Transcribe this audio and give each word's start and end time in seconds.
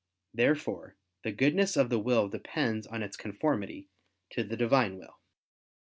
Therefore 0.33 0.95
the 1.21 1.31
goodness 1.31 1.77
of 1.77 1.91
the 1.91 1.99
will 1.99 2.27
depends 2.27 2.87
on 2.87 3.03
its 3.03 3.15
conformity 3.15 3.87
to 4.31 4.43
the 4.43 4.57
Divine 4.57 4.97
will. 4.97 5.19